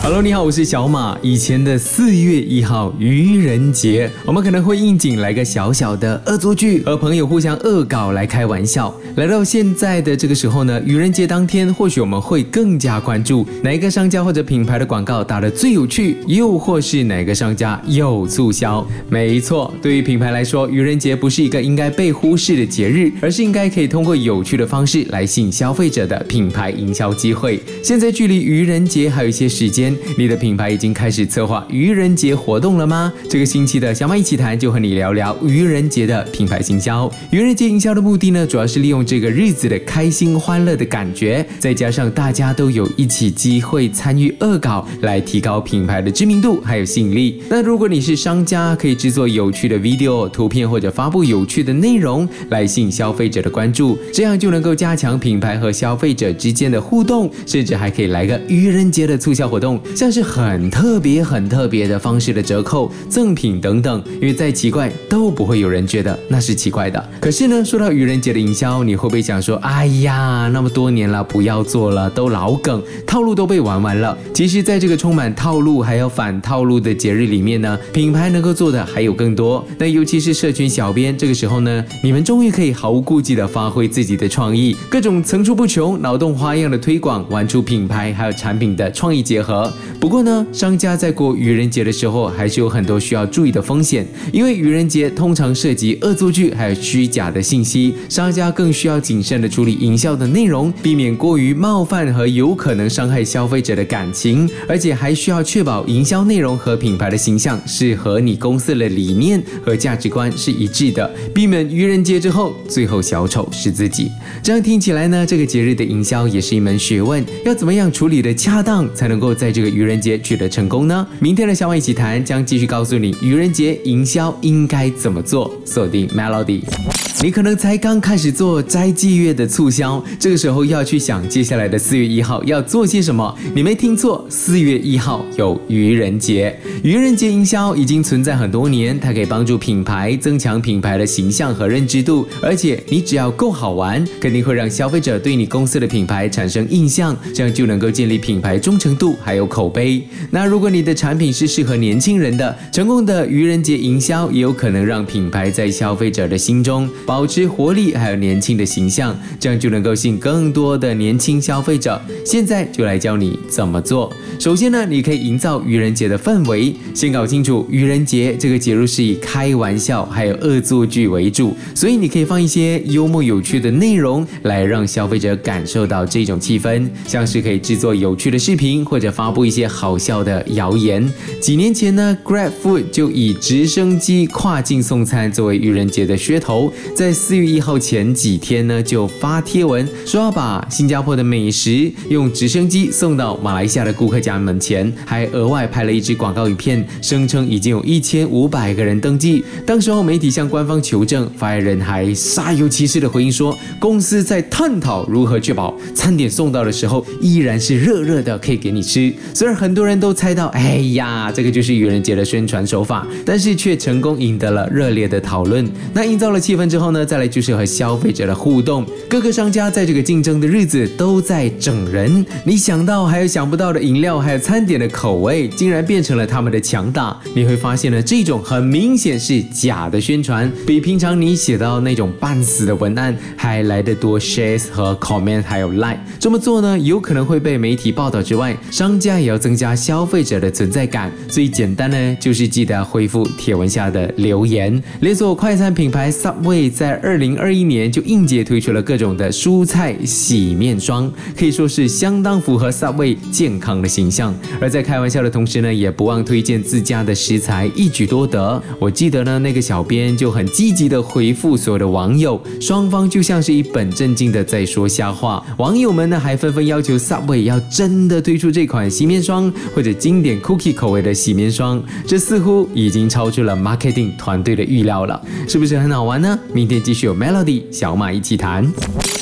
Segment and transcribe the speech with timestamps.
[0.00, 1.18] Hello，你好，我是小马。
[1.20, 8.94] 以前的四月一号愚人节，我们可能会应景来个小小的恶作剧，和朋友互相恶搞来开玩笑。
[9.16, 18.86] 来到现在的这个时候呢，愚人节当天，或许我们会更加关注哪一个商家或者品牌的广告打得最有趣，又或是哪个商家有促销。
[19.10, 27.60] 没错，对于品牌来说，愚人节不是一个应该被忽视的节日，而是应该可以通过有趣的方式来吸引消费者的品牌营销机会。
[27.82, 29.87] 现在距离愚人节还有一些时间。
[30.16, 33.12] 你的品牌已经开始策划愚人节活动了吗？
[33.28, 37.10] 这个星期的小马一起谈就和你聊聊愚人节的品牌行销。
[37.30, 47.42] 愚人节营销的目的呢，主要是利用这个日子的开心欢乐的感觉，再加上大家都有一起机会参与恶搞，来提高品牌的知名度还有吸引力。
[47.48, 59.77] 那如果你是商家，可以制作有趣的 video 图片或者发布有趣的内容来吸引消费者的关注，这样就能够加强品牌和消费者之间的互动，甚至还可以来个愚人节的促销活动。
[59.94, 67.08] 像是很特别、很特别的方式的折扣、赠品等等，因为再奇怪都不会有人觉得那是奇怪的。
[67.20, 74.16] 可是呢，说到愚人节的营销，你会不会想说，哎呀，那么多年了，不要做了，都老梗，套路都被玩完了。
[74.32, 79.64] 其实，在这个充满套路还有反套路的节日里面呢，品牌能够做的还有更多。
[79.78, 89.67] 那尤其是社群小编，这个时候呢，你们终于可以毫无顾忌的发挥自己的创意，各种层出不穷、脑洞花样的推广，玩出品牌还有产品的创意结合。
[90.00, 114.10] 不过呢，商家在过愚人节的时候，还是有很多需要注意的风险，因为愚人节通常涉及恶作剧还有虚假的信息，商家更需要谨慎的处理营销的内容，避免过于冒犯和有可能伤害消费者的感情，而且还需要确保营销内容和品牌的形象是和你公司的理念和价值观是一致的，避免愚人节之后最后小丑是自己。
[114.42, 121.04] 这样听起来呢，这个节日的营销也是一门学问，要怎么样处理的恰当，才能够在这个愚人节取得成功呢？
[121.18, 125.52] 明天的小马一起谈将继续告诉你愚人节营销应该怎么做。
[125.64, 127.07] 锁定 Melody。
[127.20, 133.36] 你可能才刚开始做斋祭月的促销，这个时候要去想接下来的四月一号要做些什么。
[133.52, 136.56] 你没听错，四月一号有愚人节。
[136.84, 150.00] 愚人节营销已经存在很多年，它可以帮助品牌增强品牌的形象和认知度，而且你只要够好玩，肯定会让消费者对你公司的品牌产生印象，这样就能够建立品牌忠诚度还有口碑。
[150.30, 156.88] 那如果你的产品是适合年轻人的，成功的愚人节营销也有可能让品牌在消费者的心中。
[157.08, 161.98] 保持活力，还有年轻的形象，这样就能够吸引更多的年轻消费者。
[162.22, 164.12] 现在就来教你怎么做。
[164.38, 181.10] 首先呢，你可以营造愚人节的氛围，先搞清楚愚人节这个节日是以开玩笑还有恶作剧为主，所以你可以放一些幽默有趣的内容来让消费者感受到这种气氛，像是可以制作有趣的视频或者发布一些好笑的谣言。
[181.40, 186.70] 几年前呢，Grab Food 就以直升机跨境送餐作为愚人节的噱头。
[186.98, 199.44] 在四月一号前几天呢，就发贴文说要把新加坡的美食用直升机送到马来西亚的顾客家门前，还额外拍了一支广告影片，声称已经有一千五百个人登记。
[199.64, 209.14] 当时候媒体向官方求证，发言人还煞有其事的回应说，公司在探讨如何确保餐点送到的时候依然是热热的，可以给你吃。
[209.32, 215.64] 虽然很多人都猜到，哎呀，这个就是愚人节的宣传手法，但是却成功赢得了热烈的讨论。
[215.94, 217.04] 那营造了气氛之后后呢？
[217.04, 227.14] 再来就是和消费者的互动，各个商家在这个竞争的日子都在整人，你想到还有想不到的饮料，还有餐点的口味，竟然变成了他们的强大。
[227.34, 235.98] 你会发现呢，这种很明显是假的宣传，比平常你写到那种半死的文案还来得多 shares 和 comment 还有 like。
[236.18, 241.12] 这么做呢，有可能会被媒体报道之外，商家也要增加消费者的存在感。
[241.28, 244.82] 最简单呢，就是记得回复帖文下的留言。
[245.00, 254.32] 连锁快餐品牌 Subway 在二零二一年就应节推出了各种的蔬菜洗面霜，可以说是相当符合 Subway 健康的形象。
[254.60, 258.62] 而在开玩笑的同时呢，也不忘推荐自家的食材，一举多得。
[258.78, 265.44] 我记得呢，那个小编就很积极的回复所有的网友，双方就像是一本正经的在说瞎话。
[265.56, 276.38] 网友们呢还纷纷要求 Subway 要真的推出这款洗面霜，或者经典 Cookie 口味的洗面霜，这似乎已经超出了 marketing 团队的预料了，是不是很好玩呢？
[276.52, 278.62] 明今天继续有 Melody 小马一起弹。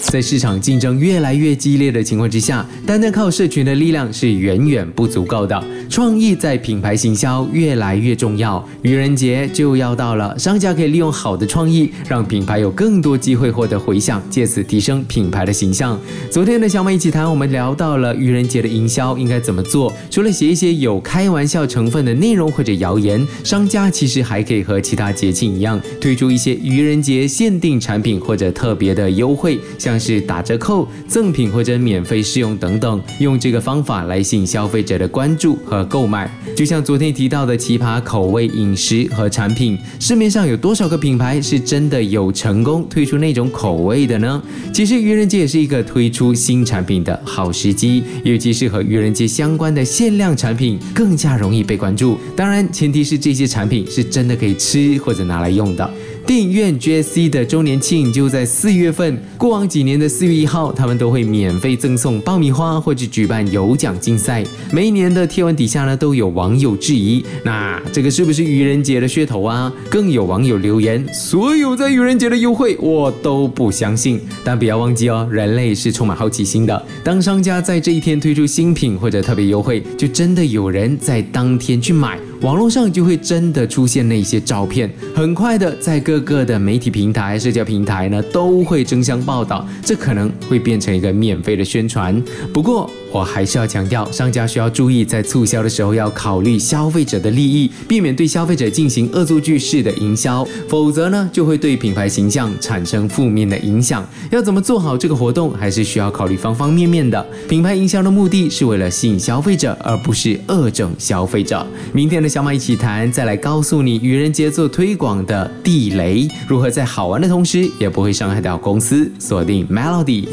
[0.08, 5.62] 在市场竞争越来越激烈的情况之下，单单靠社群的力量是远远不足够的。
[5.88, 8.64] 创意在品牌行销越来越重要。
[8.82, 15.99] 愚人节就要到了，商家可以利用好的创意，让品牌有更多机会获得回响，借此提升品牌的形象。
[16.31, 19.93] 昨天的小马一起谈，我们聊到了愚人节的营销应该怎么做。
[20.11, 35.76] 除了写一些有开玩笑成分的内容或者谣言，商家其实还可以和其他节庆一样，推出一些愚人节限定产品或者特别的优惠，像是打折扣、赠品或者免费试用等等，用这个方法来吸引消费者的关注和。
[35.76, 36.26] 和购买，
[36.56, 44.43] 就像昨天提到的奇葩口味饮食和产品，市面上有多少个品牌是真的有成功推出那种口味的呢？
[44.72, 52.19] 其实愚人节也是一个推出新产品的好时机，尤其是和愚人节相关的限量产品更加容易被关注。
[52.34, 55.90] 当然，前提是这些产品是真的可以吃或者拿来用的。
[56.26, 59.17] 电影院 JC 的周年庆就在四月份。
[59.38, 64.44] 过往几年的四月一号，他们都会免费赠送爆米花或者举办有奖竞赛。
[64.73, 69.73] 每一年的贴文底下呢，都有网友质疑：那这个是不是愚人节的噱头啊？
[69.88, 74.20] 更有网友留言：所有在愚人节的优惠我都不相信。
[74.43, 76.87] 但不要忘记哦，人类是充满好奇心的。
[77.05, 82.19] 当商家在这一天推出新品或者特别优惠，就真的有人在当天去买。
[82.43, 92.23] 网络上就会真的出现那些照片，很快的在各个的媒体平台、社交平台呢都会争相报道，这可能会变成一个免费的宣传。
[92.53, 104.06] 不过，我还是要强调，商家需要注意，在促销的时候要考虑消费者的利益，避免对消费者进行恶作剧式的营销，否则呢，就会对品牌形象产生负面的影响。
[104.30, 107.26] 要怎么做好这个活动，还是需要考虑方方面面的。
[107.48, 111.66] 品牌营销的目的是为了吸引消费者，而不是恶整消费者。
[111.94, 119.10] 明天的小马一起谈，再来告诉你愚人节做推广的地雷，如何在好玩的同时，也不会伤害到公司。
[119.18, 120.26] 锁定 Melody。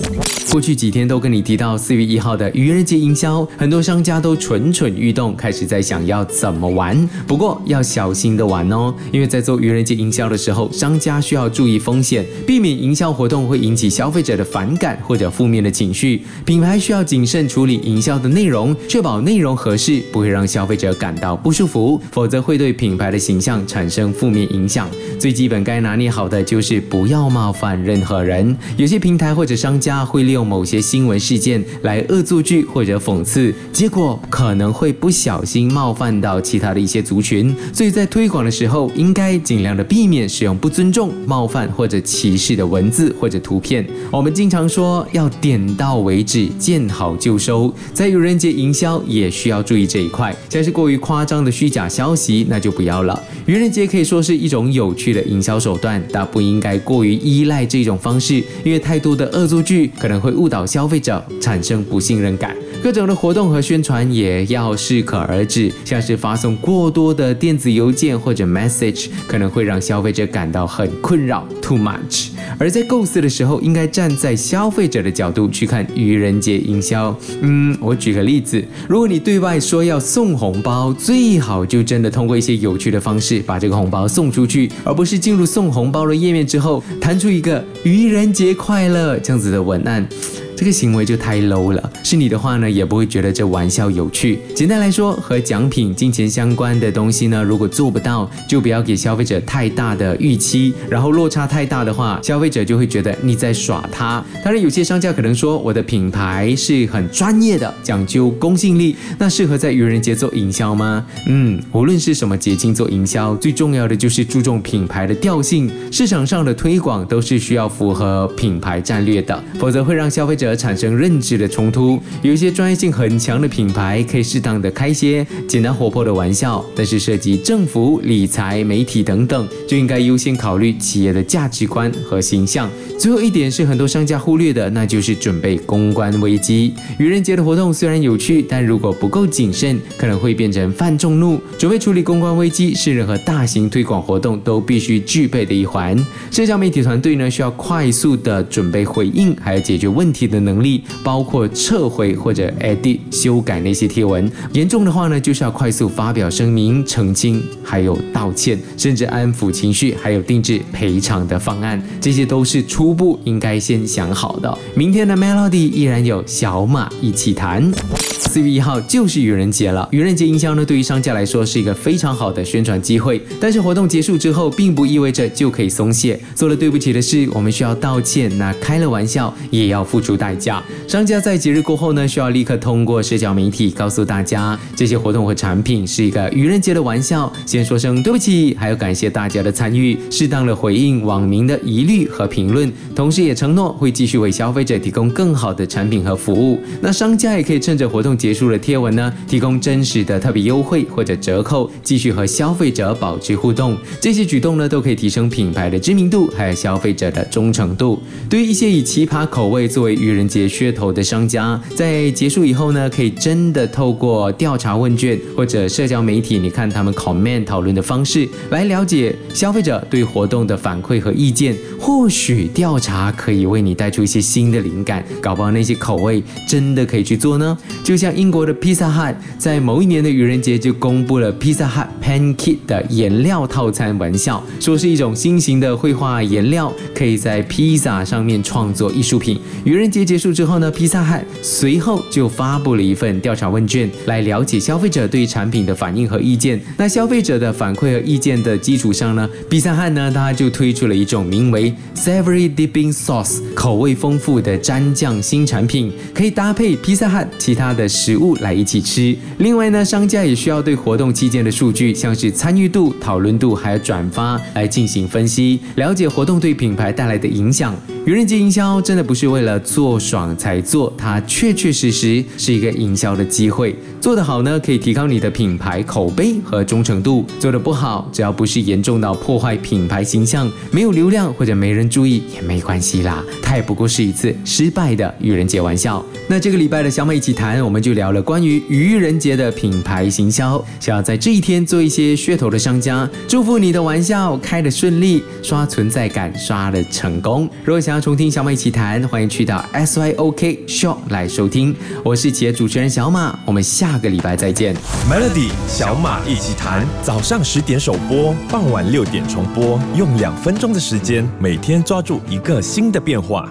[0.51, 7.07] 过去几天都跟你提到四月一号的愚愚人节营销，很多商家都蠢蠢欲动，开始在想要怎么玩。
[7.27, 16.23] 不过要小心的玩哦，因为在做愚人节营销的时候，商家需要注意风险，避免营销活动会引起消费者的反感或者负面的情绪。
[16.45, 24.89] 品牌需要谨慎处理营销的内容，确保内容合适，不会让消费者感到不舒服，否则会对品牌的形象产生负面影响。
[25.19, 28.57] 最基本该拿捏好的就是不要冒犯任何人。
[28.77, 30.43] 有些平台或者商家会利用。
[30.53, 43.85] 某些新闻事件来恶作剧或者讽刺，结果可能会不小心冒犯到其他的一些族群，所以在推广的时候应该尽量的避免使用不尊重、冒犯或者歧视的文字或者图片。
[44.11, 50.35] 我们经常说要点到为止，见好就收，在愚人节营销也需要注意这一块。
[50.49, 53.21] 像是过于夸张的虚假消息，那就不要了。
[53.45, 60.33] 愚人节可以说是一种有趣的营销手段，但不应该过于依赖这种方式，因为太多的恶作剧可能会。
[60.33, 62.55] 误导消费者，产生不信任感。
[62.81, 72.29] 各种的活动和宣传也要适可而止，像是发送过多的电子邮件或者 message，可能会让消费者感到很困扰，too much。
[72.57, 77.15] 而在构思的时候，应该站在消费者的角度去看愚人节营销。
[77.41, 90.07] 嗯，我举个例子，如果你对外说要送红包，最好就真的通过一些有趣的方式把这个红包送出去，而不是进入送红包的页面之后弹出一个愚人节快乐这样子的文案。
[90.55, 91.91] 这个行为就太 low 了。
[92.03, 94.39] 是你的话呢，也不会觉得这玩笑有趣。
[94.55, 100.73] 简单来说，和奖品、金钱相关的东西呢，如果做不到，就不要给消费者太大的预期。
[100.89, 104.23] 然后落差太大的话，消费者就会觉得你在耍他。
[104.43, 111.05] 当然，有些商家可能说，我的品牌是很专业的，讲究公信力，那适合在愚人节做营销吗？
[111.27, 115.71] 嗯，无论是什么节庆做营销，最重要的就是注重品牌的调性。
[115.91, 120.52] 市场上的推广都是需要符合品牌战略的，否则会让消费者。
[120.55, 132.69] 产生认知的冲突，有一些专业性很强的品牌可以适当的开些简单活泼的玩笑，但是涉及政府、理财、媒体等等，就应该优先考虑企业的价值观和形象。
[132.97, 136.73] 最后一点是很多商家忽略的，那就是准备公关危机。
[136.97, 141.39] 愚人节的活动虽然有趣，但如果不够谨慎，可能会变成犯众怒。
[141.57, 145.97] 准备处理公关危机是任何大型推广活动都必须具备的一环。
[146.31, 150.23] 社交媒体团队呢，需要快速的准备回应，还要解决问题。
[150.33, 164.57] 的能力包括撤回或者 edit 修改那些贴文，严重的话呢，就是要快速发表声明澄清，还有道歉，甚至安抚情绪，还有定制赔偿的方案，这些都是初步应该先想好的。
[164.75, 167.71] 明天的 Melody 依然有小马一起谈。
[168.17, 173.21] 四月一号就是愚人节了，愚人节营销呢，对于商家来说是一个非常好的宣传机会。
[173.39, 176.19] 但是活动结束之后，并不意味着就可以松懈。
[176.33, 178.35] 做了对不起的事，我们需要道歉。
[178.39, 180.63] 那开了玩笑，也要付出代价。
[180.87, 196.61] 商家在节日过后呢，需要立刻通过社交媒体告诉大家，这些活动和产品是一个愚人节的玩笑，先说声对不起，还要感谢大家的参与，适当的回应网民的疑虑和评论，同时也承诺会继续为消费者提供更好的产品和服务。
[196.81, 198.13] 那商家也可以趁着活动。
[198.15, 203.75] 结束了贴文呢，提供真实的特别优惠或者折扣，继续和消费者保持互动。
[203.99, 208.01] 这些举动呢，都可以提升品牌的知名度，还有消费者的忠诚度。
[208.29, 221.55] 对于一些以奇葩口味作为愚人节噱头的商家，在结束以后呢，可以真的透过调查问卷或者社交媒体，你看他们 comment 讨论的方式，来了解消费者对活动的反馈和意见。
[221.79, 227.57] 或许调查可以为你带出一些新的灵感，搞不好那些口味真的可以去做呢。
[227.83, 239.37] 就像英国的 Pizza Hut 在某一年的愚人节就公布了 Pizza Hut Pen Kit 的颜料套餐玩笑，说是一种新型的绘画颜料，可以在披萨上面创作艺术品。
[239.65, 246.59] 愚人节结束之后呢披萨汉随后就发布了一份调查问卷，来了解消费者对产品的反应和意见。
[246.77, 259.15] 那消费者的反馈和意见的基础上呢披萨汉呢，它就推出了一种名为 Savory Dipping Sauce 口味丰富的蘸酱新产品，可以搭配披萨汉其他的食物来一起吃。
[259.37, 267.73] 另外呢，商家也需要对活动期间的数据，像是参与度、讨论度还有转发来进行分析，了解活动对品牌带来的影响。
[268.05, 273.73] 愚人节营销真的不是为了做爽才做，它确确实实是一个营销的机会。
[274.01, 283.23] 做得好呢，可以提高你的品牌口碑和忠诚度；做得不好，只要不是严重到破坏品牌形象，没有流量或者没人注意也没关系啦。
[283.41, 286.03] 它也不过是一次失败的愚人节玩笑。
[286.27, 290.61] 那这个礼拜的小美一起谈，我们就聊了关于愚人节的品牌行销。
[290.77, 297.49] 想要在这一天做一些噱头的商家，祝福你的玩笑开得顺利，刷存在感刷的成功。
[297.63, 301.75] 如果想想要重听小马一起谈，欢迎去到 S Y O K Show 来收听。
[302.03, 304.75] 我是企业主持人小马，我们下个礼拜再见。
[305.07, 313.47] Melody 小马一起谈，早上十点首播，傍晚六点重播，用两分钟的时间，每天抓住一个新的变化。